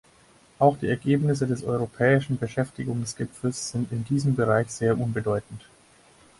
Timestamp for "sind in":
3.69-4.03